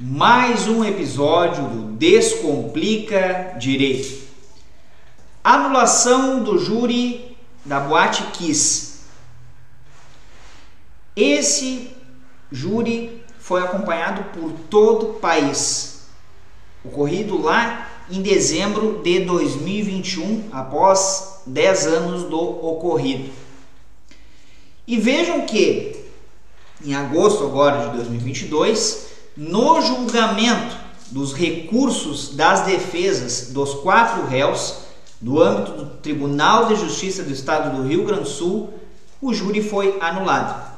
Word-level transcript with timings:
Mais 0.00 0.68
um 0.68 0.84
episódio 0.84 1.64
do 1.70 1.96
Descomplica 1.96 3.56
Direito. 3.58 4.28
Anulação 5.42 6.40
do 6.44 6.56
júri 6.56 7.36
da 7.64 7.80
Boate 7.80 8.22
Kiss. 8.30 9.00
Esse 11.16 11.90
júri 12.52 13.24
foi 13.40 13.60
acompanhado 13.60 14.22
por 14.38 14.52
todo 14.70 15.10
o 15.10 15.14
país, 15.14 16.06
ocorrido 16.84 17.42
lá 17.42 17.90
em 18.08 18.22
dezembro 18.22 19.02
de 19.02 19.24
2021, 19.24 20.50
após 20.52 21.42
10 21.44 21.86
anos 21.88 22.22
do 22.22 22.38
ocorrido. 22.38 23.32
E 24.86 24.96
vejam 24.96 25.44
que 25.44 26.04
em 26.84 26.94
agosto 26.94 27.44
agora 27.44 27.88
de 27.88 27.96
2022, 27.96 29.07
no 29.38 29.80
julgamento 29.80 30.76
dos 31.12 31.32
recursos 31.32 32.34
das 32.34 32.62
defesas 32.62 33.52
dos 33.52 33.72
quatro 33.72 34.26
réus, 34.26 34.80
do 35.20 35.40
âmbito 35.40 35.72
do 35.72 35.86
Tribunal 35.98 36.66
de 36.66 36.74
Justiça 36.74 37.22
do 37.22 37.32
Estado 37.32 37.76
do 37.76 37.86
Rio 37.86 38.04
Grande 38.04 38.24
do 38.24 38.28
Sul, 38.28 38.74
o 39.22 39.32
júri 39.32 39.62
foi 39.62 39.96
anulado. 40.00 40.76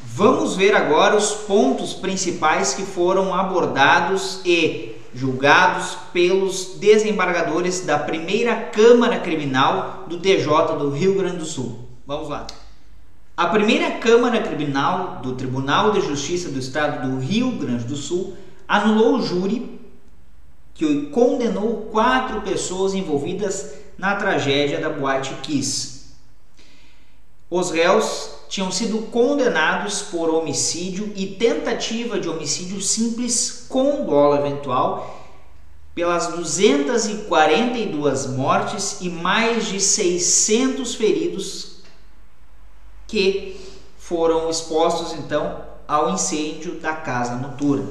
Vamos 0.00 0.56
ver 0.56 0.74
agora 0.74 1.16
os 1.16 1.30
pontos 1.30 1.94
principais 1.94 2.74
que 2.74 2.82
foram 2.82 3.32
abordados 3.32 4.40
e 4.44 4.96
julgados 5.14 5.96
pelos 6.12 6.74
desembargadores 6.80 7.82
da 7.82 7.96
primeira 7.96 8.56
Câmara 8.56 9.20
Criminal 9.20 10.04
do 10.08 10.18
TJ 10.18 10.76
do 10.78 10.90
Rio 10.90 11.14
Grande 11.14 11.38
do 11.38 11.46
Sul. 11.46 11.88
Vamos 12.04 12.28
lá. 12.28 12.46
A 13.36 13.48
primeira 13.48 13.98
Câmara 13.98 14.40
Criminal 14.42 15.18
do 15.20 15.34
Tribunal 15.34 15.90
de 15.90 16.00
Justiça 16.02 16.50
do 16.50 16.58
Estado 16.60 17.10
do 17.10 17.18
Rio 17.18 17.50
Grande 17.50 17.82
do 17.82 17.96
Sul 17.96 18.36
anulou 18.68 19.16
o 19.16 19.22
júri 19.22 19.80
que 20.72 21.06
condenou 21.06 21.88
quatro 21.90 22.42
pessoas 22.42 22.94
envolvidas 22.94 23.74
na 23.98 24.14
tragédia 24.14 24.80
da 24.80 24.88
Boate 24.88 25.34
Kiss. 25.42 26.12
Os 27.50 27.72
réus 27.72 28.30
tinham 28.48 28.70
sido 28.70 28.98
condenados 29.10 30.00
por 30.00 30.32
homicídio 30.32 31.12
e 31.16 31.26
tentativa 31.26 32.20
de 32.20 32.28
homicídio 32.28 32.80
simples 32.80 33.66
com 33.68 34.04
dolo 34.04 34.36
eventual 34.36 35.28
pelas 35.92 36.28
242 36.28 38.28
mortes 38.28 38.98
e 39.00 39.08
mais 39.08 39.66
de 39.66 39.80
600 39.80 40.94
feridos 40.94 41.73
que 43.14 43.56
foram 43.96 44.50
expostos 44.50 45.12
então 45.12 45.60
ao 45.86 46.10
incêndio 46.10 46.80
da 46.80 46.94
casa 46.94 47.36
noturna 47.36 47.86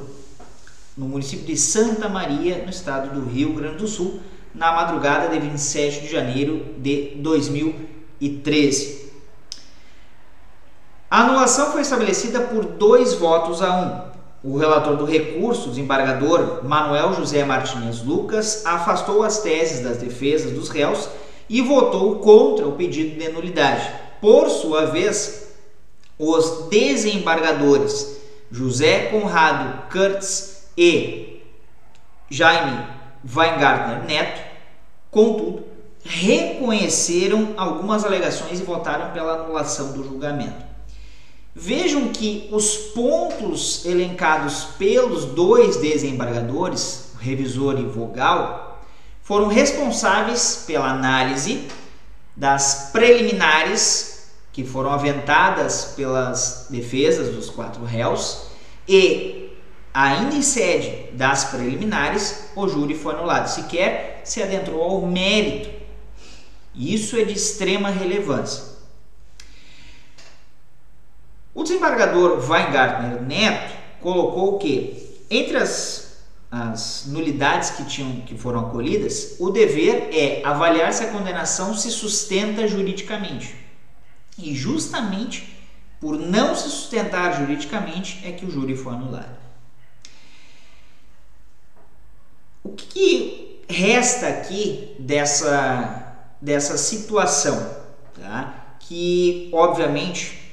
no 0.98 1.06
município 1.06 1.46
de 1.46 1.56
Santa 1.56 2.10
Maria, 2.10 2.62
no 2.64 2.70
estado 2.70 3.18
do 3.18 3.26
Rio 3.26 3.53
Grande 3.53 3.78
do 3.78 3.88
Sul, 3.88 4.20
na 4.53 4.74
madrugada 4.74 5.30
de 5.30 5.40
27 5.40 6.02
de 6.02 6.12
janeiro 6.12 6.66
de 6.78 7.16
2013. 7.16 9.12
A 11.09 11.22
anulação 11.22 11.72
foi 11.72 11.81
estabelecida 11.81 12.42
por 12.42 12.66
dois 12.66 13.14
votos 13.14 13.62
a 13.62 14.14
um. 14.44 14.52
O 14.52 14.58
relator 14.58 14.97
do 14.97 15.06
recurso, 15.06 15.70
desembargador 15.70 16.66
Manuel 16.66 17.14
José 17.14 17.46
Martinez 17.46 18.03
Lucas, 18.03 18.66
afastou 18.66 19.24
as 19.24 19.42
teses 19.42 19.80
das 19.80 19.97
defesas 19.97 20.52
dos 20.52 20.68
réus 20.68 21.08
e 21.50 21.62
votou 21.62 22.18
contra 22.18 22.68
o 22.68 22.74
pedido 22.74 23.18
de 23.18 23.30
nulidade. 23.30 24.03
Por 24.23 24.50
sua 24.50 24.85
vez, 24.85 25.50
os 26.17 26.69
desembargadores 26.69 28.22
José 28.50 29.07
Conrado 29.07 29.91
Kurtz 29.91 30.69
e 30.78 31.41
Jaime 32.29 32.88
Weingartner 33.35 34.06
Neto, 34.06 34.41
contudo, 35.11 35.66
reconheceram 36.06 37.53
algumas 37.57 38.06
alegações 38.06 38.61
e 38.61 38.63
votaram 38.63 39.11
pela 39.11 39.44
anulação 39.44 39.91
do 39.91 40.06
julgamento. 40.06 40.63
Vejam 41.53 42.07
que 42.07 42.47
os 42.50 42.78
pontos 42.78 43.85
elencados 43.85 44.67
pelos 44.78 45.25
dois 45.25 45.75
desembargadores, 45.75 47.11
revisor 47.19 47.78
e 47.78 47.84
vogal, 47.84 48.81
foram 49.22 49.50
responsáveis 49.50 50.63
pela 50.66 50.91
análise 50.91 51.67
das 52.38 52.90
preliminares 52.94 54.12
que 54.53 54.64
foram 54.64 54.91
aventadas 54.91 55.94
pelas 55.96 56.68
defesas 56.69 57.34
dos 57.34 57.50
quatro 57.50 57.84
réus 57.84 58.44
e 58.88 59.52
ainda 59.91 60.36
em 60.36 60.44
sede 60.44 61.12
das 61.14 61.46
preliminares, 61.46 62.52
o 62.56 62.68
júri 62.68 62.94
foi 62.94 63.16
anulado. 63.16 63.47
Sequer 63.47 64.22
se 64.24 64.41
adentrou 64.41 64.81
ao 64.81 65.02
mérito. 65.08 65.69
Isso 66.75 67.18
é 67.18 67.24
de 67.24 67.34
extrema 67.34 67.90
relevância. 67.90 68.74
O 71.53 71.64
desembargador 71.64 72.40
Weingartner 72.47 73.22
Neto 73.22 73.74
colocou 74.02 74.59
que 74.59 75.24
entre 75.30 75.58
as, 75.58 76.18
as 76.52 77.06
nulidades 77.08 77.72
que, 77.72 77.85
tinham, 77.85 78.22
que 78.22 78.38
foram 78.38 78.62
acolhidas, 78.62 79.35
o 79.40 79.50
dever 79.50 80.09
é 80.12 80.41
avaliar 80.44 80.94
se 80.94 81.03
a 81.03 81.12
condenação 81.12 81.75
se 81.75 81.90
sustenta 81.90 82.68
juridicamente. 82.68 83.62
E 84.38 84.56
justamente 84.56 85.54
por 86.04 86.20
não 86.20 86.54
se 86.54 86.70
sustentar 86.70 87.40
juridicamente 87.40 88.28
é 88.28 88.32
que 88.34 88.46
o 88.46 88.52
júri 88.52 88.76
foi 88.76 88.94
anulado. 88.94 89.38
O 92.62 92.72
que 92.72 93.64
resta 93.70 94.28
aqui 94.28 94.98
dessa, 95.00 96.28
dessa 96.42 96.78
situação? 96.78 97.78
Tá? 98.20 98.76
Que 98.82 99.50
obviamente 99.54 100.52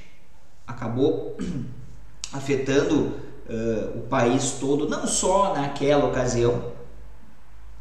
acabou 0.65 1.35
afetando 2.31 3.19
uh, 3.49 3.97
o 3.97 4.01
país 4.09 4.51
todo, 4.51 4.87
não 4.87 5.05
só 5.05 5.53
naquela 5.53 6.05
ocasião 6.05 6.71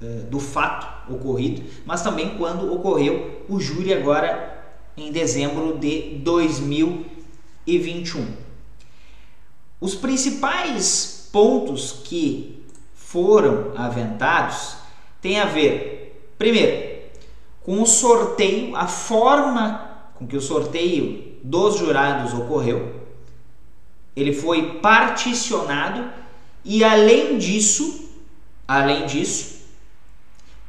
uh, 0.00 0.24
do 0.28 0.40
fato 0.40 1.12
ocorrido, 1.12 1.62
mas 1.86 2.02
também 2.02 2.36
quando 2.36 2.72
ocorreu 2.72 3.44
o 3.48 3.60
júri 3.60 3.94
agora 3.94 4.49
em 5.00 5.10
dezembro 5.10 5.76
de 5.78 6.18
2021. 6.18 8.26
Os 9.80 9.94
principais 9.94 11.30
pontos 11.32 12.02
que 12.04 12.62
foram 12.94 13.72
aventados 13.76 14.74
têm 15.22 15.40
a 15.40 15.46
ver, 15.46 16.30
primeiro, 16.36 17.00
com 17.62 17.80
o 17.80 17.86
sorteio, 17.86 18.76
a 18.76 18.86
forma 18.86 19.88
com 20.16 20.26
que 20.26 20.36
o 20.36 20.40
sorteio 20.40 21.38
dos 21.42 21.78
jurados 21.78 22.34
ocorreu. 22.34 23.00
Ele 24.14 24.34
foi 24.34 24.80
particionado 24.80 26.10
e 26.62 26.84
além 26.84 27.38
disso, 27.38 28.10
além 28.68 29.06
disso, 29.06 29.60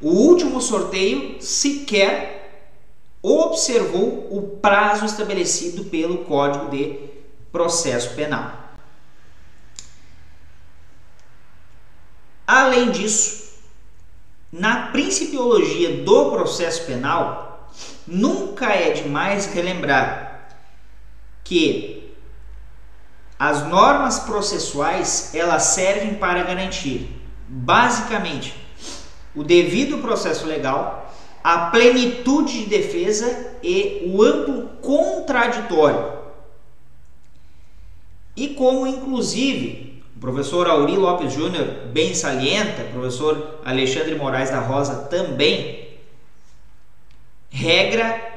o 0.00 0.08
último 0.08 0.62
sorteio 0.62 1.36
sequer 1.42 2.41
observou 3.22 4.28
o 4.30 4.56
prazo 4.60 5.04
estabelecido 5.04 5.84
pelo 5.84 6.24
Código 6.24 6.68
de 6.70 6.98
Processo 7.52 8.14
Penal. 8.14 8.60
Além 12.46 12.90
disso, 12.90 13.42
na 14.50 14.88
principiologia 14.88 16.02
do 16.02 16.30
processo 16.30 16.84
penal, 16.84 17.70
nunca 18.06 18.74
é 18.74 18.90
demais 18.90 19.46
relembrar 19.46 20.50
que 21.44 22.12
as 23.38 23.66
normas 23.66 24.18
processuais 24.20 25.34
elas 25.34 25.62
servem 25.62 26.14
para 26.14 26.42
garantir, 26.42 27.08
basicamente, 27.48 28.54
o 29.34 29.42
devido 29.42 29.98
processo 29.98 30.46
legal 30.46 31.12
a 31.42 31.70
plenitude 31.70 32.64
de 32.64 32.66
defesa 32.66 33.56
e 33.62 34.02
o 34.06 34.22
amplo 34.22 34.68
contraditório. 34.80 36.12
E 38.36 38.48
como, 38.48 38.86
inclusive, 38.86 40.02
o 40.16 40.20
professor 40.20 40.68
Auri 40.68 40.96
Lopes 40.96 41.32
Júnior 41.32 41.66
bem 41.92 42.14
salienta, 42.14 42.82
o 42.82 42.92
professor 42.92 43.60
Alexandre 43.64 44.14
Moraes 44.14 44.50
da 44.50 44.60
Rosa 44.60 45.06
também, 45.10 45.88
regra 47.50 48.32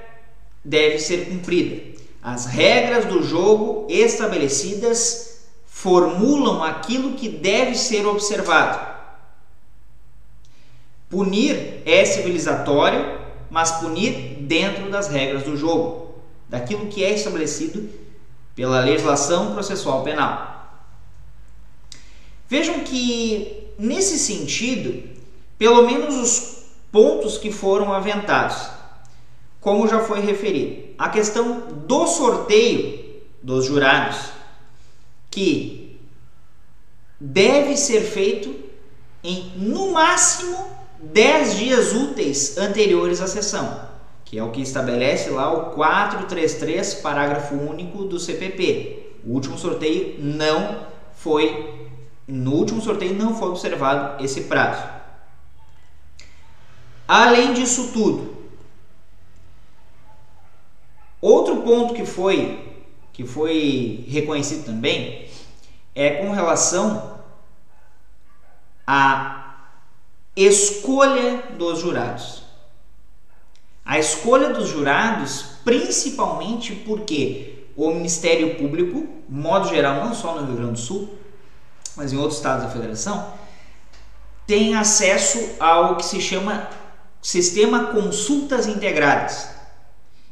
deve 0.63 0.99
ser 0.99 1.27
cumprida. 1.27 1.95
As 2.21 2.45
regras 2.45 3.05
do 3.05 3.21
jogo 3.21 3.85
estabelecidas 3.87 5.45
formulam 5.67 6.63
aquilo 6.63 7.13
que 7.13 7.29
deve 7.29 7.75
ser 7.75 8.05
observado. 8.07 8.94
Punir 11.09 11.81
é 11.85 12.03
civilizatório, 12.03 13.19
mas 13.49 13.71
punir 13.73 14.37
dentro 14.41 14.89
das 14.89 15.07
regras 15.07 15.43
do 15.43 15.55
jogo, 15.55 16.15
daquilo 16.49 16.87
que 16.87 17.03
é 17.03 17.13
estabelecido 17.13 17.89
pela 18.55 18.79
legislação 18.79 19.53
processual 19.53 20.03
penal. 20.03 20.55
Vejam 22.47 22.81
que, 22.81 23.69
nesse 23.77 24.17
sentido, 24.17 25.09
pelo 25.57 25.85
menos 25.85 26.15
os 26.15 26.65
pontos 26.91 27.37
que 27.37 27.51
foram 27.51 27.91
aventados, 27.91 28.69
como 29.59 29.87
já 29.87 29.99
foi 29.99 30.21
referido, 30.21 30.93
a 30.97 31.09
questão 31.09 31.67
do 31.87 32.07
sorteio 32.07 33.21
dos 33.41 33.65
jurados, 33.65 34.29
que 35.29 35.99
deve 37.19 37.75
ser 37.75 38.01
feito 38.01 38.55
em 39.23 39.51
no 39.55 39.91
máximo 39.91 40.74
10 41.13 41.57
dias 41.57 41.93
úteis 41.93 42.57
anteriores 42.57 43.21
à 43.21 43.27
sessão, 43.27 43.89
que 44.23 44.37
é 44.37 44.43
o 44.43 44.51
que 44.51 44.61
estabelece 44.61 45.29
lá 45.29 45.51
o 45.51 45.71
433, 45.71 46.95
parágrafo 46.95 47.55
único 47.55 48.05
do 48.05 48.19
CPP. 48.19 49.17
O 49.23 49.33
último 49.33 49.57
sorteio 49.57 50.15
não 50.19 50.85
foi 51.15 51.75
no 52.27 52.53
último 52.53 52.81
sorteio 52.81 53.13
não 53.13 53.35
foi 53.35 53.49
observado 53.49 54.23
esse 54.23 54.41
prazo. 54.41 54.83
Além 57.07 57.53
disso 57.53 57.91
tudo, 57.93 58.35
outro 61.21 61.57
ponto 61.57 61.93
que 61.93 62.05
foi 62.05 62.63
que 63.13 63.25
foi 63.25 64.05
reconhecido 64.09 64.65
também 64.65 65.29
é 65.93 66.15
com 66.15 66.31
relação 66.31 67.21
à 68.85 69.34
escolha 70.35 71.43
dos 71.57 71.79
jurados. 71.79 72.43
A 73.85 73.99
escolha 73.99 74.49
dos 74.49 74.69
jurados, 74.69 75.45
principalmente 75.63 76.73
porque 76.73 77.65
o 77.75 77.91
Ministério 77.91 78.55
Público, 78.55 79.07
modo 79.29 79.69
geral, 79.69 80.05
não 80.05 80.13
só 80.13 80.35
no 80.35 80.47
Rio 80.47 80.55
Grande 80.55 80.73
do 80.73 80.79
Sul, 80.79 81.09
mas 81.95 82.11
em 82.11 82.17
outros 82.17 82.37
estados 82.37 82.65
da 82.65 82.71
federação, 82.71 83.33
tem 84.47 84.75
acesso 84.75 85.55
ao 85.59 85.95
que 85.97 86.05
se 86.05 86.19
chama 86.19 86.69
Sistema 87.21 87.87
Consultas 87.87 88.67
Integradas. 88.67 89.49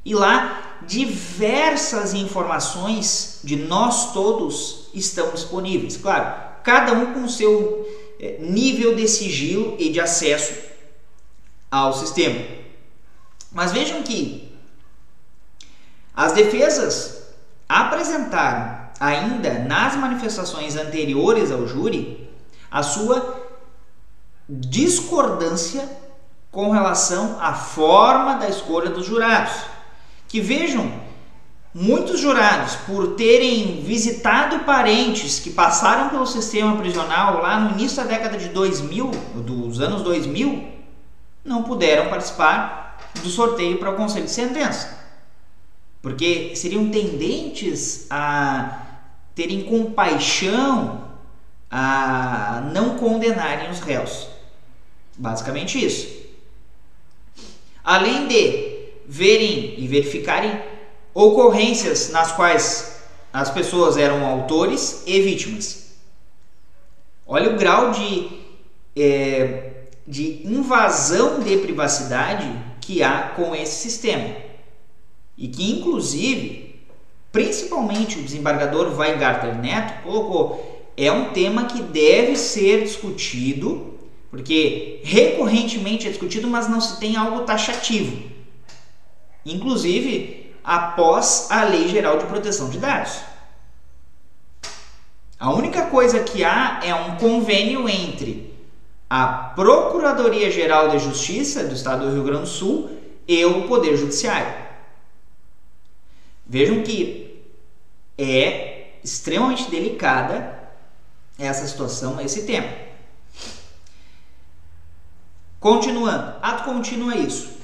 E 0.06 0.14
lá 0.14 0.80
diversas 0.86 2.14
informações 2.14 3.40
de 3.44 3.56
nós 3.56 4.14
todos 4.14 4.90
estão 4.94 5.32
disponíveis. 5.32 5.96
Claro, 5.96 6.34
cada 6.64 6.94
um 6.94 7.14
com 7.14 7.28
seu 7.28 7.88
nível 8.40 8.96
de 8.96 9.08
sigilo 9.08 9.76
e 9.80 9.90
de 9.90 10.00
acesso 10.00 10.54
ao 11.70 11.94
sistema. 11.94 12.40
Mas 13.52 13.72
vejam 13.72 14.04
que 14.04 14.52
as 16.16 16.34
defesas 16.34 17.24
apresentaram 17.68 18.84
ainda 19.00 19.60
nas 19.60 19.96
manifestações 19.96 20.76
anteriores 20.76 21.52
ao 21.52 21.68
júri 21.68 22.30
a 22.70 22.84
sua 22.84 23.42
discordância 24.48 25.88
com 26.52 26.70
relação 26.70 27.38
à 27.40 27.54
forma 27.54 28.36
da 28.36 28.48
escolha 28.48 28.90
dos 28.90 29.06
jurados. 29.06 29.54
Que 30.28 30.40
vejam, 30.40 31.03
muitos 31.74 32.20
jurados, 32.20 32.76
por 32.86 33.16
terem 33.16 33.82
visitado 33.82 34.60
parentes 34.60 35.40
que 35.40 35.50
passaram 35.50 36.10
pelo 36.10 36.28
sistema 36.28 36.78
prisional 36.78 37.42
lá 37.42 37.60
no 37.60 37.72
início 37.72 37.98
da 37.98 38.04
década 38.04 38.38
de 38.38 38.50
2000, 38.50 39.10
dos 39.36 39.82
anos 39.82 40.04
2000, 40.04 40.72
não 41.44 41.64
puderam 41.64 42.10
participar 42.10 42.98
do 43.22 43.30
sorteio 43.30 43.80
para 43.80 43.92
o 43.92 43.96
conselho 43.96 44.26
de 44.26 44.32
sentença. 44.32 45.02
Porque 46.02 46.56
seriam 46.56 46.90
tendentes 46.90 48.06
a 48.10 48.82
terem 49.34 49.64
compaixão 49.64 51.02
a 51.72 52.70
não 52.72 52.98
condenarem 52.98 53.72
os 53.72 53.80
réus. 53.80 54.28
Basicamente 55.18 55.84
isso. 55.84 56.08
Além 57.84 58.28
de 58.28 58.74
verem 59.08 59.76
e 59.80 59.88
verificarem 59.88 60.73
ocorrências 61.14 62.10
nas 62.10 62.32
quais 62.32 63.02
as 63.32 63.50
pessoas 63.50 63.98
eram 63.98 64.26
autores 64.26 65.04
e 65.06 65.20
vítimas. 65.22 65.84
Olha 67.26 67.52
o 67.52 67.58
grau 67.58 67.92
de, 67.92 68.30
é, 68.96 69.72
de 70.06 70.46
invasão 70.46 71.40
de 71.40 71.58
privacidade 71.58 72.48
que 72.82 73.02
há 73.02 73.30
com 73.36 73.56
esse 73.56 73.90
sistema. 73.90 74.36
E 75.38 75.48
que, 75.48 75.72
inclusive, 75.72 76.76
principalmente 77.32 78.20
o 78.20 78.24
desembargador 78.24 78.96
Weingarten 78.96 79.56
Neto 79.56 80.04
colocou, 80.04 80.92
é 80.96 81.12
um 81.12 81.32
tema 81.32 81.66
que 81.66 81.82
deve 81.82 82.36
ser 82.36 82.84
discutido, 82.84 83.96
porque 84.30 85.00
recorrentemente 85.04 86.08
é 86.08 86.12
discutido, 86.12 86.48
mas 86.48 86.70
não 86.70 86.80
se 86.80 87.00
tem 87.00 87.16
algo 87.16 87.42
taxativo. 87.42 88.16
Inclusive, 89.46 90.43
após 90.64 91.48
a 91.50 91.64
Lei 91.64 91.88
Geral 91.88 92.18
de 92.18 92.26
Proteção 92.26 92.70
de 92.70 92.78
Dados. 92.78 93.20
A 95.40 95.52
única 95.52 95.88
coisa 95.88 96.24
que 96.24 96.44
há 96.44 96.80
é 96.84 96.96
um 96.96 97.18
convênio 97.18 97.90
entre 97.90 98.54
a 99.10 99.26
Procuradoria 99.28 100.50
Geral 100.50 100.90
de 100.90 101.00
Justiça 101.00 101.66
do 101.66 101.74
Estado 101.74 102.06
do 102.06 102.14
Rio 102.14 102.24
Grande 102.24 102.44
do 102.44 102.48
Sul 102.48 102.98
e 103.28 103.44
o 103.44 103.68
Poder 103.68 103.98
Judiciário. 103.98 104.64
Vejam 106.46 106.82
que 106.82 107.44
é 108.18 109.00
extremamente 109.04 109.70
delicada 109.70 110.60
essa 111.38 111.68
situação, 111.68 112.22
esse 112.22 112.46
tema. 112.46 112.70
Continuando, 115.60 116.36
ato 116.42 116.64
contínuo 116.64 117.12
é 117.12 117.18
isso. 117.18 117.58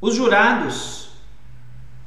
Os 0.00 0.14
jurados 0.14 0.97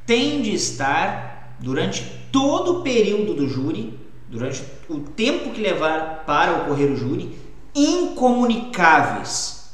têm 0.06 0.42
de 0.42 0.54
estar 0.54 1.56
durante 1.60 2.02
todo 2.30 2.80
o 2.80 2.82
período 2.82 3.34
do 3.34 3.48
júri, 3.48 3.98
durante 4.28 4.64
o 4.88 5.00
tempo 5.00 5.50
que 5.50 5.60
levar 5.60 6.24
para 6.26 6.56
ocorrer 6.58 6.90
o 6.90 6.96
júri, 6.96 7.38
incomunicáveis. 7.74 9.70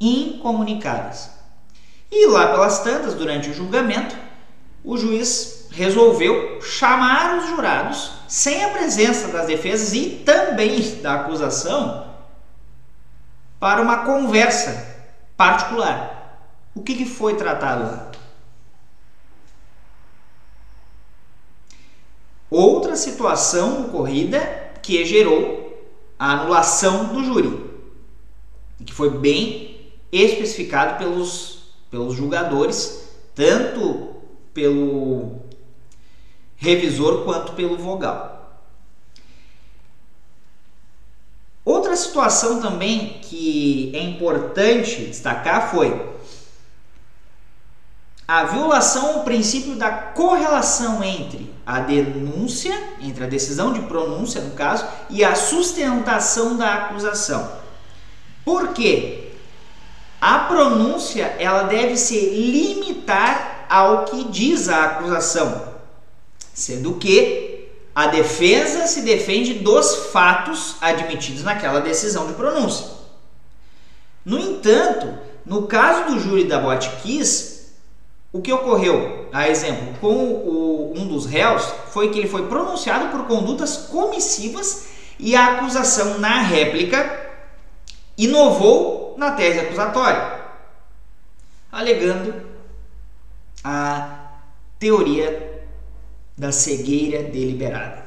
Incomunicáveis. 0.00 1.30
E 2.10 2.26
lá 2.26 2.48
pelas 2.48 2.80
tantas, 2.80 3.14
durante 3.14 3.50
o 3.50 3.54
julgamento, 3.54 4.16
o 4.84 4.96
juiz 4.96 5.68
resolveu 5.70 6.60
chamar 6.62 7.38
os 7.38 7.48
jurados 7.48 8.12
sem 8.28 8.64
a 8.64 8.68
presença 8.68 9.28
das 9.28 9.46
defesas 9.46 9.92
e 9.92 10.22
também 10.24 11.00
da 11.00 11.14
acusação 11.14 12.06
para 13.58 13.80
uma 13.80 14.04
conversa 14.04 14.94
particular. 15.36 16.38
O 16.74 16.82
que, 16.82 16.94
que 16.94 17.04
foi 17.06 17.36
tratado 17.36 17.84
lá? 17.84 18.10
Outra 22.54 22.94
situação 22.94 23.86
ocorrida 23.86 24.38
que 24.80 25.04
gerou 25.04 25.76
a 26.16 26.34
anulação 26.34 27.12
do 27.12 27.24
júri, 27.24 27.68
que 28.86 28.94
foi 28.94 29.10
bem 29.10 29.92
especificado 30.12 30.98
pelos 30.98 31.64
pelos 31.90 32.14
julgadores, 32.14 33.08
tanto 33.34 34.14
pelo 34.52 35.40
revisor 36.54 37.24
quanto 37.24 37.54
pelo 37.54 37.76
vogal. 37.76 38.62
Outra 41.64 41.96
situação 41.96 42.62
também 42.62 43.18
que 43.20 43.90
é 43.96 44.00
importante 44.00 45.06
destacar 45.06 45.72
foi 45.72 46.13
a 48.26 48.44
violação 48.44 49.16
ao 49.16 49.24
princípio 49.24 49.76
da 49.76 49.90
correlação 49.90 51.04
entre 51.04 51.52
a 51.66 51.80
denúncia, 51.80 52.74
entre 53.00 53.24
a 53.24 53.28
decisão 53.28 53.72
de 53.72 53.80
pronúncia, 53.80 54.40
no 54.40 54.52
caso, 54.52 54.86
e 55.10 55.22
a 55.22 55.34
sustentação 55.34 56.56
da 56.56 56.74
acusação. 56.74 57.50
Por 58.44 58.68
quê? 58.72 59.32
A 60.20 60.38
pronúncia 60.40 61.36
ela 61.38 61.64
deve 61.64 61.96
se 61.96 62.18
limitar 62.30 63.66
ao 63.68 64.04
que 64.04 64.24
diz 64.24 64.68
a 64.68 64.84
acusação, 64.84 65.74
sendo 66.54 66.94
que 66.94 67.54
A 67.94 68.08
defesa 68.08 68.88
se 68.88 69.02
defende 69.02 69.54
dos 69.54 70.06
fatos 70.10 70.74
admitidos 70.80 71.44
naquela 71.44 71.80
decisão 71.80 72.26
de 72.26 72.32
pronúncia. 72.32 72.86
No 74.24 74.36
entanto, 74.36 75.16
no 75.46 75.68
caso 75.68 76.12
do 76.12 76.18
júri 76.18 76.44
da 76.44 76.58
Botkiss, 76.58 77.53
o 78.34 78.42
que 78.42 78.52
ocorreu, 78.52 79.28
a 79.32 79.48
exemplo, 79.48 79.94
com 80.00 80.12
o, 80.12 80.92
um 80.96 81.06
dos 81.06 81.24
réus, 81.24 81.62
foi 81.92 82.10
que 82.10 82.18
ele 82.18 82.28
foi 82.28 82.48
pronunciado 82.48 83.16
por 83.16 83.28
condutas 83.28 83.76
comissivas 83.76 84.88
e 85.20 85.36
a 85.36 85.52
acusação 85.52 86.18
na 86.18 86.40
réplica 86.40 87.30
inovou 88.18 89.14
na 89.16 89.30
tese 89.30 89.60
acusatória, 89.60 90.40
alegando 91.70 92.34
a 93.62 94.32
teoria 94.80 95.62
da 96.36 96.50
cegueira 96.50 97.22
deliberada. 97.22 98.04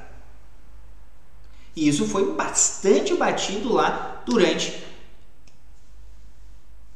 E 1.74 1.88
isso 1.88 2.06
foi 2.06 2.34
bastante 2.34 3.14
batido 3.14 3.72
lá 3.72 4.24
durante 4.26 4.87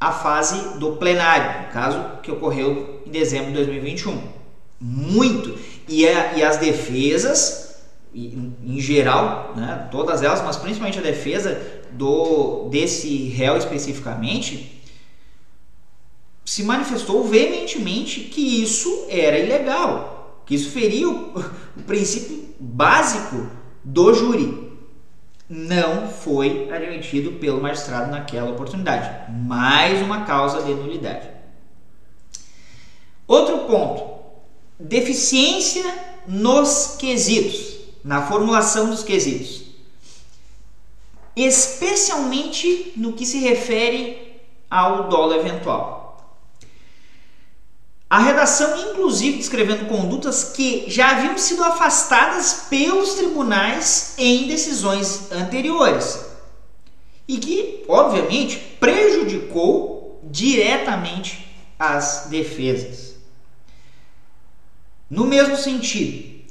a 0.01 0.11
fase 0.11 0.79
do 0.79 0.93
plenário, 0.93 1.71
caso 1.71 2.19
que 2.23 2.31
ocorreu 2.31 3.03
em 3.05 3.11
dezembro 3.11 3.49
de 3.49 3.57
2021. 3.57 4.19
Muito. 4.79 5.55
E, 5.87 6.07
a, 6.07 6.33
e 6.37 6.43
as 6.43 6.57
defesas, 6.57 7.75
em, 8.11 8.55
em 8.65 8.79
geral, 8.79 9.53
né, 9.55 9.87
todas 9.91 10.23
elas, 10.23 10.41
mas 10.41 10.57
principalmente 10.57 10.97
a 10.97 11.03
defesa 11.03 11.61
do 11.91 12.67
desse 12.69 13.27
réu 13.29 13.57
especificamente, 13.57 14.81
se 16.43 16.63
manifestou 16.63 17.23
veementemente 17.27 18.21
que 18.21 18.63
isso 18.63 19.05
era 19.07 19.37
ilegal, 19.37 20.41
que 20.47 20.55
isso 20.55 20.71
feria 20.71 21.07
o, 21.07 21.37
o 21.77 21.83
princípio 21.85 22.55
básico 22.59 23.51
do 23.83 24.11
júri. 24.15 24.70
Não 25.53 26.07
foi 26.07 26.71
admitido 26.71 27.33
pelo 27.33 27.61
magistrado 27.61 28.09
naquela 28.09 28.51
oportunidade. 28.51 29.29
Mais 29.29 30.01
uma 30.01 30.23
causa 30.23 30.61
de 30.61 30.73
nulidade. 30.73 31.27
Outro 33.27 33.57
ponto: 33.65 34.01
deficiência 34.79 35.83
nos 36.25 36.95
quesitos, 36.97 37.79
na 38.01 38.25
formulação 38.27 38.89
dos 38.89 39.03
quesitos, 39.03 39.63
especialmente 41.35 42.93
no 42.95 43.11
que 43.11 43.25
se 43.25 43.39
refere 43.39 44.39
ao 44.69 45.09
dolo 45.09 45.33
eventual. 45.33 46.00
A 48.11 48.19
redação, 48.19 48.91
inclusive, 48.91 49.37
descrevendo 49.37 49.85
condutas 49.85 50.43
que 50.43 50.83
já 50.89 51.11
haviam 51.11 51.37
sido 51.37 51.63
afastadas 51.63 52.65
pelos 52.69 53.13
tribunais 53.13 54.15
em 54.17 54.49
decisões 54.49 55.31
anteriores 55.31 56.19
e 57.25 57.37
que, 57.37 57.85
obviamente, 57.87 58.57
prejudicou 58.81 60.19
diretamente 60.25 61.55
as 61.79 62.27
defesas. 62.29 63.15
No 65.09 65.23
mesmo 65.23 65.55
sentido, 65.55 66.43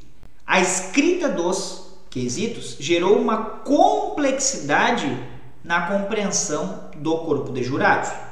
a 0.46 0.62
escrita 0.62 1.28
dos 1.28 1.90
quesitos 2.08 2.78
gerou 2.80 3.18
uma 3.18 3.36
complexidade 3.36 5.14
na 5.62 5.88
compreensão 5.88 6.88
do 6.96 7.18
corpo 7.18 7.52
de 7.52 7.62
jurados 7.62 8.29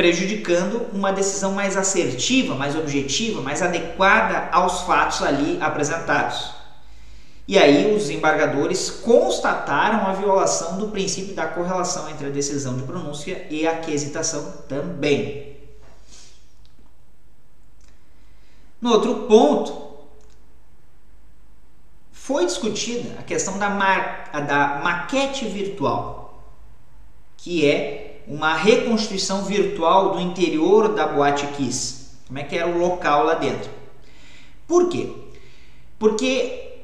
prejudicando 0.00 0.86
uma 0.94 1.12
decisão 1.12 1.52
mais 1.52 1.76
assertiva, 1.76 2.54
mais 2.54 2.74
objetiva, 2.74 3.42
mais 3.42 3.60
adequada 3.60 4.48
aos 4.50 4.80
fatos 4.80 5.20
ali 5.20 5.60
apresentados. 5.60 6.52
E 7.46 7.58
aí 7.58 7.94
os 7.94 8.08
embargadores 8.08 8.88
constataram 8.88 10.06
a 10.06 10.14
violação 10.14 10.78
do 10.78 10.88
princípio 10.88 11.34
da 11.34 11.46
correlação 11.46 12.08
entre 12.08 12.28
a 12.28 12.30
decisão 12.30 12.78
de 12.78 12.84
pronúncia 12.84 13.46
e 13.50 13.66
a 13.66 13.76
quesitação 13.76 14.62
também. 14.66 15.58
No 18.80 18.92
outro 18.92 19.26
ponto, 19.26 19.98
foi 22.10 22.46
discutida 22.46 23.18
a 23.18 23.22
questão 23.22 23.58
da, 23.58 23.68
da 23.68 24.80
maquete 24.82 25.44
virtual, 25.44 26.42
que 27.36 27.66
é 27.66 28.09
uma 28.30 28.54
reconstrução 28.54 29.42
virtual 29.42 30.12
do 30.12 30.20
interior 30.20 30.94
da 30.94 31.04
Boate 31.04 31.48
Kiss. 31.48 32.10
Como 32.28 32.38
é 32.38 32.44
que 32.44 32.56
era 32.56 32.68
o 32.68 32.78
local 32.78 33.24
lá 33.24 33.34
dentro? 33.34 33.68
Por 34.68 34.88
quê? 34.88 35.12
Porque 35.98 36.78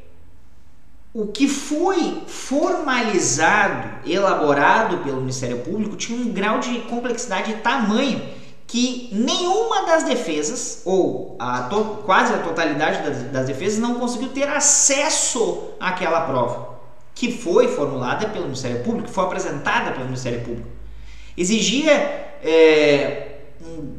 o 1.14 1.28
que 1.28 1.46
foi 1.46 2.24
formalizado, 2.26 4.00
elaborado 4.04 4.98
pelo 4.98 5.20
Ministério 5.20 5.58
Público 5.58 5.94
tinha 5.94 6.20
um 6.20 6.32
grau 6.32 6.58
de 6.58 6.80
complexidade 6.80 7.52
e 7.52 7.56
tamanho 7.58 8.20
que 8.66 9.08
nenhuma 9.12 9.86
das 9.86 10.02
defesas, 10.02 10.82
ou 10.84 11.36
a 11.38 11.68
quase 12.04 12.34
a 12.34 12.38
totalidade 12.38 13.08
das, 13.08 13.22
das 13.30 13.46
defesas, 13.46 13.78
não 13.78 14.00
conseguiu 14.00 14.30
ter 14.30 14.48
acesso 14.48 15.70
àquela 15.78 16.22
prova, 16.22 16.76
que 17.14 17.30
foi 17.30 17.68
formulada 17.68 18.28
pelo 18.28 18.46
Ministério 18.46 18.82
Público, 18.82 19.08
foi 19.08 19.24
apresentada 19.24 19.92
pelo 19.92 20.06
Ministério 20.06 20.40
Público 20.40 20.76
exigia 21.36 21.92
é, 22.42 23.38
um, 23.60 23.96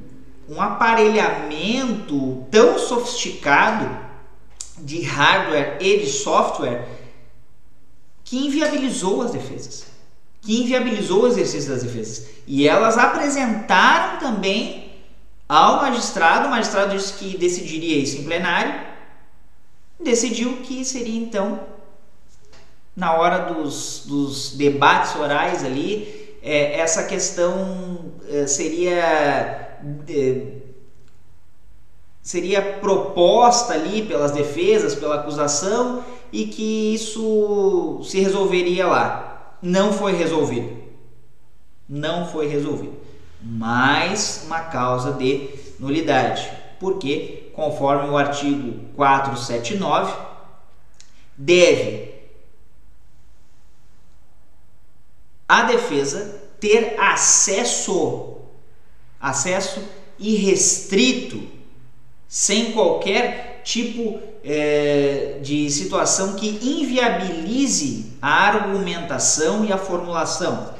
um 0.50 0.62
aparelhamento 0.62 2.46
tão 2.50 2.80
sofisticado 2.80 3.90
de 4.78 5.02
hardware 5.02 5.78
e 5.80 5.98
de 5.98 6.08
software 6.08 6.88
que 8.24 8.38
inviabilizou 8.38 9.22
as 9.22 9.32
defesas, 9.32 9.86
que 10.42 10.62
inviabilizou 10.62 11.24
o 11.24 11.28
exercício 11.28 11.70
das 11.70 11.84
defesas. 11.84 12.28
E 12.46 12.68
elas 12.68 12.98
apresentaram 12.98 14.20
também 14.20 14.88
ao 15.48 15.82
magistrado, 15.82 16.48
o 16.48 16.52
magistrado 16.52 16.96
disse 16.96 17.14
que 17.14 17.38
decidiria 17.38 17.98
isso 17.98 18.18
em 18.18 18.24
plenário, 18.24 18.82
decidiu 20.00 20.58
que 20.58 20.84
seria 20.84 21.18
então, 21.18 21.62
na 22.96 23.14
hora 23.14 23.54
dos, 23.54 24.04
dos 24.06 24.52
debates 24.58 25.16
orais 25.16 25.64
ali, 25.64 26.17
é, 26.48 26.80
essa 26.80 27.04
questão 27.04 28.14
é, 28.30 28.48
seria 28.48 29.80
é, 30.08 30.42
seria 32.22 32.62
proposta 32.62 33.74
ali 33.74 34.04
pelas 34.04 34.32
defesas, 34.32 34.96
pela 34.96 35.16
acusação 35.16 36.04
e 36.32 36.46
que 36.46 36.94
isso 36.94 38.02
se 38.04 38.20
resolveria 38.20 38.86
lá. 38.86 39.58
Não 39.62 39.94
foi 39.94 40.14
resolvido. 40.14 40.78
Não 41.88 42.28
foi 42.28 42.48
resolvido. 42.48 42.98
Mais 43.42 44.44
uma 44.46 44.60
causa 44.62 45.14
de 45.14 45.50
nulidade. 45.80 46.50
Porque, 46.80 47.50
conforme 47.54 48.10
o 48.10 48.18
artigo 48.18 48.90
479, 48.96 50.14
deve 51.38 52.07
a 55.48 55.64
defesa 55.64 56.42
ter 56.60 56.96
acesso, 57.00 58.38
acesso 59.20 59.82
irrestrito, 60.20 61.42
sem 62.28 62.74
qualquer 62.74 63.62
tipo 63.64 64.20
é, 64.44 65.40
de 65.42 65.70
situação 65.70 66.36
que 66.36 66.48
inviabilize 66.62 68.14
a 68.22 68.48
argumentação 68.48 69.64
e 69.64 69.72
a 69.72 69.78
formulação. 69.78 70.74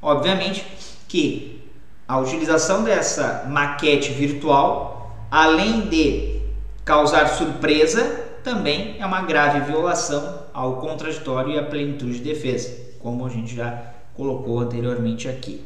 Obviamente 0.00 0.64
que 1.06 1.62
a 2.06 2.18
utilização 2.18 2.84
dessa 2.84 3.44
maquete 3.48 4.12
virtual, 4.12 5.26
além 5.30 5.88
de 5.88 6.40
causar 6.84 7.28
surpresa, 7.28 8.02
também 8.42 8.96
é 8.98 9.04
uma 9.04 9.22
grave 9.22 9.60
violação 9.60 10.42
ao 10.54 10.76
contraditório 10.76 11.52
e 11.52 11.58
à 11.58 11.62
plenitude 11.62 12.18
de 12.18 12.24
defesa, 12.24 12.74
como 13.00 13.26
a 13.26 13.28
gente 13.28 13.54
já 13.54 13.97
colocou 14.18 14.58
anteriormente 14.58 15.28
aqui. 15.28 15.64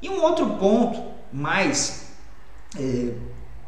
E 0.00 0.08
um 0.08 0.22
outro 0.22 0.54
ponto 0.54 1.04
mais 1.30 2.12
é, 2.74 3.12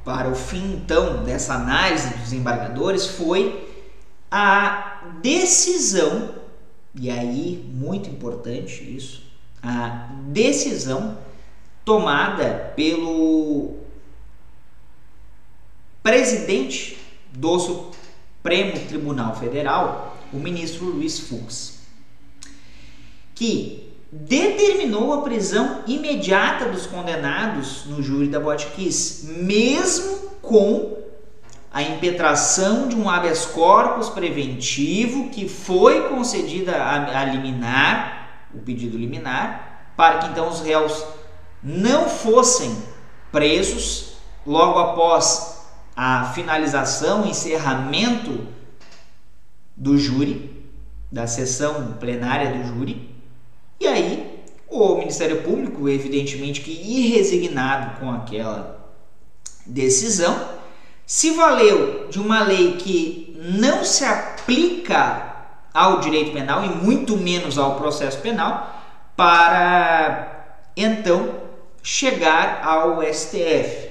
para 0.02 0.30
o 0.30 0.34
fim 0.34 0.72
então 0.72 1.22
dessa 1.22 1.52
análise 1.52 2.08
dos 2.14 2.32
embargadores 2.32 3.06
foi 3.06 3.68
a 4.30 5.02
decisão, 5.20 6.34
e 6.94 7.10
aí 7.10 7.62
muito 7.74 8.08
importante 8.08 8.82
isso, 8.82 9.22
a 9.62 10.08
decisão 10.28 11.18
tomada 11.84 12.72
pelo 12.74 13.80
presidente 16.02 16.96
do 17.32 17.58
Supremo 17.58 18.80
Tribunal 18.88 19.36
Federal, 19.36 20.16
o 20.32 20.38
ministro 20.38 20.86
Luiz 20.86 21.18
Fux, 21.18 21.80
que 23.34 23.89
determinou 24.12 25.12
a 25.14 25.22
prisão 25.22 25.82
imediata 25.86 26.66
dos 26.66 26.86
condenados 26.86 27.84
no 27.86 28.02
júri 28.02 28.28
da 28.28 28.40
Botkiss, 28.40 29.24
mesmo 29.38 30.30
com 30.42 30.98
a 31.72 31.82
impetração 31.82 32.88
de 32.88 32.96
um 32.96 33.08
habeas 33.08 33.46
corpus 33.46 34.08
preventivo 34.08 35.30
que 35.30 35.48
foi 35.48 36.08
concedida 36.08 36.76
a, 36.76 37.20
a 37.20 37.24
liminar, 37.24 38.48
o 38.52 38.58
pedido 38.58 38.98
liminar, 38.98 39.92
para 39.96 40.18
que 40.18 40.26
então 40.28 40.48
os 40.48 40.60
réus 40.60 41.04
não 41.62 42.08
fossem 42.08 42.76
presos 43.30 44.14
logo 44.44 44.78
após 44.78 45.68
a 45.94 46.24
finalização, 46.34 47.26
encerramento 47.26 48.46
do 49.76 49.96
júri, 49.96 50.66
da 51.12 51.26
sessão 51.26 51.92
plenária 52.00 52.50
do 52.50 52.64
júri. 52.66 53.19
E 53.80 53.86
aí, 53.86 54.44
o 54.68 54.96
Ministério 54.96 55.42
Público, 55.42 55.88
evidentemente 55.88 56.60
que 56.60 56.70
irresignado 56.70 57.98
com 57.98 58.10
aquela 58.12 58.94
decisão, 59.64 60.60
se 61.06 61.30
valeu 61.30 62.08
de 62.08 62.20
uma 62.20 62.42
lei 62.42 62.76
que 62.76 63.34
não 63.36 63.82
se 63.82 64.04
aplica 64.04 65.34
ao 65.72 65.98
direito 66.00 66.32
penal 66.32 66.64
e 66.64 66.68
muito 66.68 67.16
menos 67.16 67.56
ao 67.56 67.76
processo 67.76 68.18
penal 68.18 68.78
para 69.16 70.58
então 70.76 71.40
chegar 71.82 72.60
ao 72.62 73.02
STF. 73.02 73.88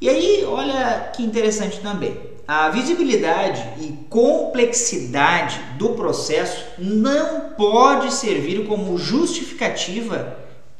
E 0.00 0.08
aí, 0.08 0.44
olha 0.44 1.12
que 1.14 1.22
interessante 1.22 1.80
também. 1.80 2.29
A 2.52 2.68
visibilidade 2.68 3.80
e 3.80 3.92
complexidade 4.08 5.60
do 5.78 5.90
processo 5.90 6.64
não 6.80 7.50
pode 7.50 8.12
servir 8.12 8.66
como 8.66 8.98
justificativa 8.98 10.36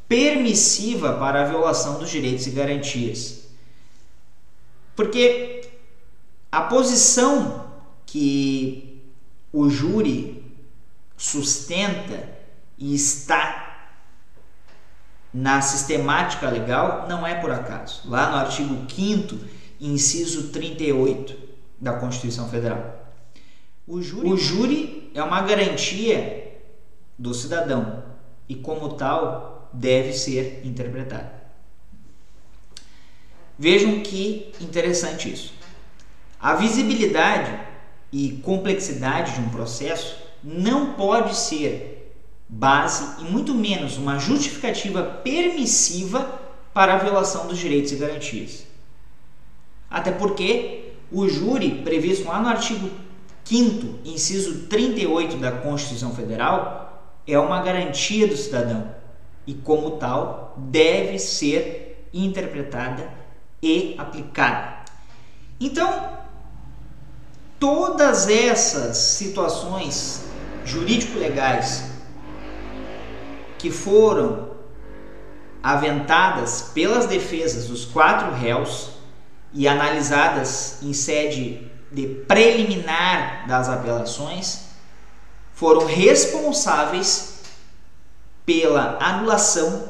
permissiva 0.08 1.12
para 1.12 1.42
a 1.42 1.44
violação 1.44 2.00
dos 2.00 2.10
direitos 2.10 2.44
e 2.48 2.50
garantias. 2.50 3.44
Porque 4.96 5.70
a 6.50 6.62
posição 6.62 7.70
que 8.04 9.00
o 9.52 9.70
júri 9.70 10.44
sustenta 11.16 12.36
e 12.76 12.96
está 12.96 13.92
na 15.32 15.62
sistemática 15.62 16.50
legal 16.50 17.06
não 17.08 17.24
é 17.24 17.36
por 17.36 17.52
acaso. 17.52 18.00
Lá 18.06 18.28
no 18.28 18.36
artigo 18.38 18.90
5 18.92 19.38
inciso 19.80 20.48
38 20.48 21.50
da 21.80 21.94
Constituição 21.94 22.49
Federal. 22.49 23.00
O 23.87 24.02
júri, 24.02 24.28
o 24.28 24.37
júri 24.37 25.10
é 25.14 25.22
uma 25.22 25.40
garantia 25.40 26.58
do 27.18 27.34
cidadão 27.34 28.04
e, 28.49 28.54
como 28.54 28.90
tal, 28.94 29.68
deve 29.72 30.12
ser 30.12 30.60
interpretado. 30.64 31.30
Vejam 33.58 34.00
que 34.00 34.52
interessante 34.60 35.32
isso. 35.32 35.52
A 36.40 36.54
visibilidade 36.54 37.60
e 38.12 38.40
complexidade 38.42 39.34
de 39.34 39.40
um 39.40 39.50
processo 39.50 40.16
não 40.42 40.94
pode 40.94 41.37
ser 41.37 42.14
base 42.49 43.22
e 43.22 43.25
muito 43.30 43.54
menos 43.54 43.96
uma 43.96 44.18
justificativa 44.18 45.02
permissiva 45.02 46.40
para 46.72 46.94
a 46.94 46.99
violação 46.99 47.46
dos 47.46 47.58
direitos 47.58 47.92
e 47.92 47.96
garantias. 47.96 48.66
Até 49.90 50.10
porque 50.10 50.79
o 51.12 51.29
júri, 51.29 51.83
previsto 51.83 52.29
lá 52.29 52.40
no 52.40 52.49
artigo 52.49 52.90
5, 53.45 54.00
inciso 54.05 54.67
38 54.67 55.37
da 55.37 55.50
Constituição 55.50 56.14
Federal, 56.14 57.21
é 57.26 57.38
uma 57.38 57.62
garantia 57.62 58.26
do 58.26 58.37
cidadão 58.37 58.95
e, 59.47 59.55
como 59.55 59.93
tal, 59.93 60.55
deve 60.57 61.19
ser 61.19 62.09
interpretada 62.12 63.11
e 63.62 63.95
aplicada. 63.99 64.85
Então, 65.61 66.19
todas 67.59 68.29
essas 68.29 68.97
situações 68.97 70.25
jurídico-legais 70.64 71.90
que 73.59 73.70
foram 73.70 74.51
aventadas 75.62 76.70
pelas 76.73 77.07
defesas 77.07 77.66
dos 77.66 77.85
quatro 77.85 78.33
réus 78.33 78.99
e 79.52 79.66
analisadas 79.66 80.78
em 80.82 80.92
sede 80.92 81.68
de 81.90 82.06
preliminar 82.26 83.46
das 83.48 83.68
apelações 83.68 84.60
foram 85.52 85.84
responsáveis 85.86 87.40
pela 88.46 88.96
anulação 89.00 89.88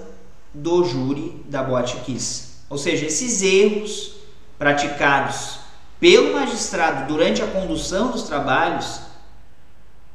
do 0.53 0.85
júri 0.85 1.45
da 1.47 1.63
Boate 1.63 1.97
Kiss. 1.99 2.51
Ou 2.69 2.79
seja, 2.79 3.07
esses 3.07 3.43
erros 3.43 4.15
praticados 4.59 5.61
pelo 5.99 6.33
magistrado 6.33 7.07
durante 7.07 7.43
a 7.43 7.47
condução 7.47 8.11
dos 8.11 8.23
trabalhos 8.23 9.01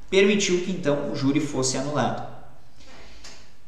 permitiu 0.09 0.61
que 0.61 0.71
então 0.71 1.11
o 1.11 1.15
júri 1.15 1.39
fosse 1.39 1.77
anulado. 1.77 2.27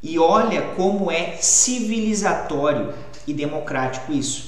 E 0.01 0.17
olha 0.19 0.73
como 0.75 1.11
é 1.11 1.37
civilizatório 1.37 2.93
e 3.25 3.33
democrático 3.33 4.11
isso. 4.11 4.46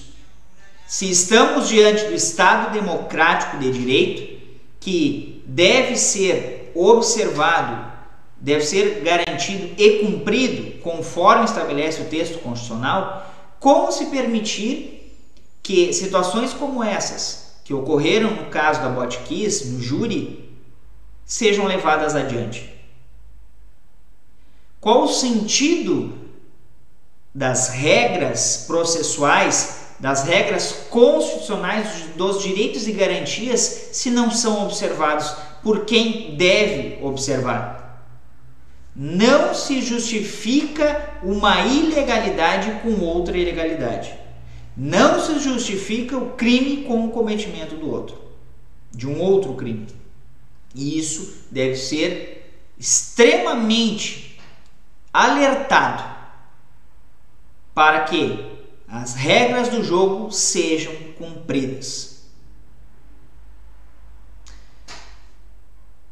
Se 0.90 1.08
estamos 1.08 1.70
diante 1.70 2.06
do 2.06 2.16
Estado 2.16 2.74
democrático 2.74 3.58
de 3.58 3.72
direito, 3.72 4.44
que 4.80 5.44
deve 5.46 5.96
ser 5.96 6.72
observado, 6.74 7.94
deve 8.38 8.62
ser 8.62 9.02
garantido 9.02 9.76
e 9.78 10.00
cumprido 10.00 10.80
conforme 10.80 11.46
estabelece 11.46 12.02
o 12.02 12.06
texto 12.06 12.40
constitucional, 12.40 13.32
como 13.60 13.92
se 13.92 14.08
permitir 14.08 15.16
que 15.62 15.94
situações 15.94 16.54
como 16.54 16.84
essas, 16.84 17.54
que 17.64 17.72
ocorreram 17.72 18.32
no 18.32 18.46
caso 18.48 18.82
da 18.82 18.90
Botkiss, 18.90 19.72
no 19.72 19.80
júri, 19.80 20.58
sejam 21.24 21.68
levadas 21.68 22.16
adiante? 22.16 22.68
Qual 24.82 25.04
o 25.04 25.08
sentido 25.08 26.18
das 27.32 27.70
regras 27.70 28.64
processuais, 28.66 29.79
das 30.00 30.24
regras 30.24 30.72
constitucionais 30.90 32.06
dos 32.16 32.42
direitos 32.42 32.88
e 32.88 32.94
garantias 32.94 33.90
se 33.92 34.10
não 34.10 34.32
são 34.32 34.66
observados 34.66 35.36
por 35.62 35.86
quem 35.86 36.36
deve 36.36 37.04
observar? 37.04 38.06
Não 38.96 39.54
se 39.54 39.82
justifica 39.82 41.20
uma 41.22 41.62
ilegalidade 41.62 42.80
com 42.82 43.02
outra 43.04 43.38
ilegalidade. 43.38 44.14
Não 44.76 45.20
se 45.22 45.40
justifica 45.40 46.18
o 46.18 46.32
crime 46.32 46.84
com 46.84 47.06
o 47.06 47.12
cometimento 47.12 47.76
do 47.76 47.92
outro, 47.92 48.18
de 48.92 49.08
um 49.08 49.20
outro 49.20 49.54
crime. 49.54 49.88
E 50.74 50.98
isso 50.98 51.46
deve 51.52 51.76
ser 51.76 52.62
extremamente 52.78 54.40
alertado 55.14 56.04
para 57.74 58.02
que 58.02 58.59
as 58.92 59.14
regras 59.14 59.70
do 59.70 59.84
jogo 59.84 60.32
sejam 60.32 60.94
cumpridas. 61.18 62.24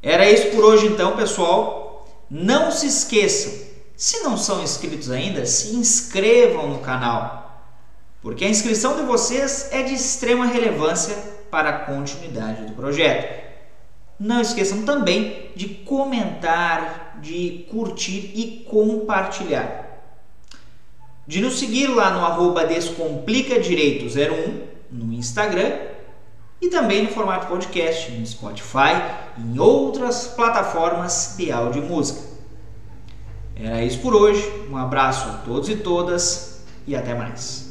Era 0.02 0.30
isso 0.30 0.52
por 0.52 0.64
hoje 0.64 0.86
então, 0.86 1.16
pessoal. 1.16 2.08
Não 2.30 2.72
se 2.72 2.88
esqueçam, 2.88 3.68
se 3.96 4.20
não 4.20 4.38
são 4.38 4.62
inscritos 4.62 5.10
ainda, 5.10 5.46
se 5.46 5.76
inscrevam 5.76 6.70
no 6.70 6.80
canal, 6.80 7.64
porque 8.22 8.44
a 8.46 8.50
inscrição 8.50 8.98
de 8.98 9.04
vocês 9.04 9.70
é 9.72 9.82
de 9.82 9.94
extrema 9.94 10.46
relevância 10.46 11.16
para 11.50 11.70
a 11.70 11.80
continuidade 11.80 12.66
do 12.66 12.74
projeto. 12.74 13.48
Não 14.20 14.42
esqueçam 14.42 14.84
também 14.84 15.52
de 15.56 15.70
comentar, 15.70 17.18
de 17.22 17.66
curtir 17.70 18.34
e 18.36 18.66
compartilhar 18.70 19.87
de 21.28 21.42
nos 21.42 21.60
seguir 21.60 21.88
lá 21.88 22.12
no 22.12 22.26
arroba 22.26 22.66
Descomplica 22.66 23.60
Direito 23.60 24.06
01 24.06 24.62
no 24.90 25.14
Instagram 25.14 25.74
e 26.62 26.70
também 26.70 27.04
no 27.04 27.10
formato 27.10 27.48
podcast 27.48 28.12
no 28.12 28.26
Spotify 28.26 28.96
e 29.38 29.42
em 29.42 29.60
outras 29.60 30.28
plataformas 30.28 31.36
de 31.38 31.52
áudio 31.52 31.84
e 31.84 31.86
música. 31.86 32.22
Era 33.56 33.84
isso 33.84 34.00
por 34.00 34.16
hoje. 34.16 34.44
Um 34.72 34.78
abraço 34.78 35.28
a 35.28 35.34
todos 35.34 35.68
e 35.68 35.76
todas 35.76 36.64
e 36.86 36.96
até 36.96 37.14
mais. 37.14 37.68